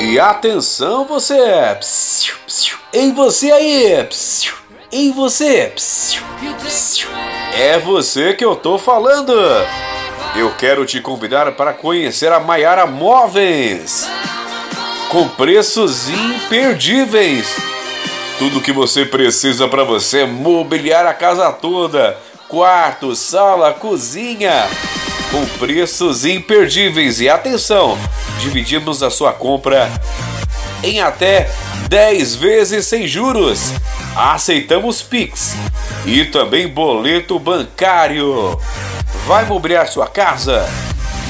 [0.00, 1.78] E atenção você!
[2.92, 4.08] Em você aí!
[4.90, 5.72] Em você!
[7.54, 9.32] É você que eu tô falando!
[10.34, 14.08] Eu quero te convidar para conhecer a Maiara Móveis
[15.10, 17.56] com preços imperdíveis.
[18.38, 22.16] Tudo que você precisa para você mobiliar a casa toda:
[22.48, 24.68] quarto, sala, cozinha
[25.30, 27.20] com preços imperdíveis.
[27.20, 27.98] E atenção,
[28.40, 29.90] dividimos a sua compra
[30.82, 31.50] em até
[31.88, 33.72] 10 vezes sem juros.
[34.16, 35.54] Aceitamos Pix
[36.06, 38.58] e também boleto bancário.
[39.26, 40.68] Vai mobiliar sua casa?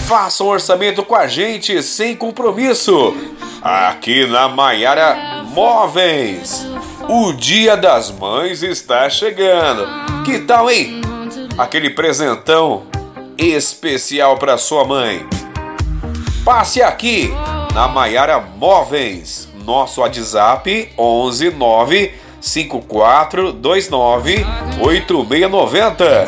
[0.06, 3.14] Faça um orçamento com a gente sem compromisso.
[3.62, 6.66] Aqui na Maiara Móveis.
[7.08, 9.86] O Dia das Mães está chegando.
[10.24, 11.00] Que tal, hein?
[11.58, 12.84] Aquele presentão
[13.36, 15.39] especial para sua mãe.
[16.44, 17.32] Passe aqui
[17.74, 19.48] na Maiara Móveis.
[19.62, 24.46] Nosso WhatsApp 11 9 5429
[24.80, 26.24] 8690.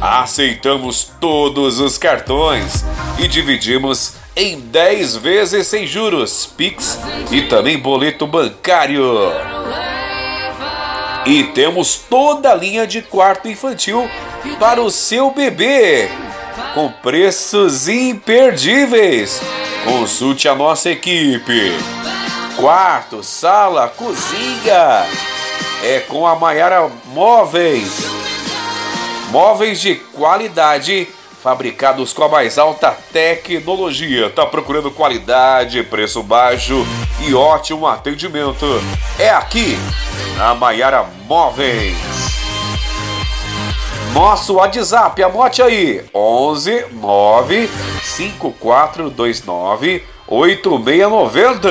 [0.00, 2.84] Aceitamos todos os cartões
[3.18, 6.98] e dividimos em 10 vezes sem juros, Pix
[7.30, 9.04] e também boleto bancário.
[11.24, 14.10] E temos toda a linha de quarto infantil
[14.58, 16.10] para o seu bebê
[16.74, 19.40] com preços imperdíveis.
[19.84, 21.72] Consulte a nossa equipe.
[22.56, 25.06] Quarto, sala, cozinha.
[25.82, 28.06] É com a Maiara Móveis.
[29.30, 31.08] Móveis de qualidade,
[31.42, 34.30] fabricados com a mais alta tecnologia.
[34.30, 36.86] Tá procurando qualidade, preço baixo
[37.26, 38.64] e ótimo atendimento?
[39.18, 39.76] É aqui
[40.38, 42.13] na Maiara Móveis.
[44.14, 47.68] Nosso WhatsApp, anote aí: 11 9
[48.00, 51.68] 5429 8690.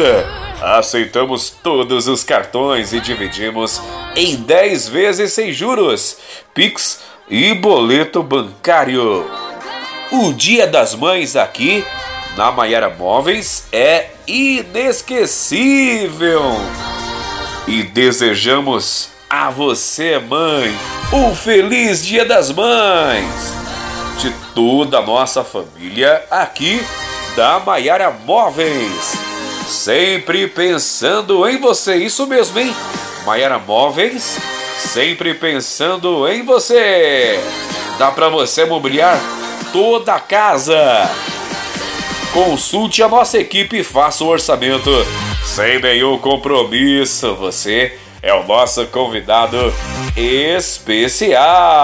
[0.61, 3.81] Aceitamos todos os cartões e dividimos
[4.13, 6.17] em 10 vezes sem juros,
[6.53, 9.25] Pix e boleto bancário.
[10.11, 11.85] O Dia das Mães aqui
[12.35, 16.41] na Maiara Móveis é inesquecível.
[17.65, 20.71] E desejamos a você, mãe,
[21.11, 23.51] um feliz Dia das Mães!
[24.19, 26.85] De toda a nossa família aqui
[27.35, 29.17] da Maiara Móveis.
[29.67, 32.75] Sempre pensando em você, isso mesmo, hein?
[33.25, 34.37] Maiara Móveis,
[34.77, 37.39] sempre pensando em você.
[37.97, 39.19] Dá para você mobiliar
[39.71, 41.09] toda a casa.
[42.31, 44.91] Consulte a nossa equipe e faça o orçamento
[45.43, 47.33] sem nenhum compromisso.
[47.33, 49.73] Você é o nosso convidado
[50.15, 51.83] especial.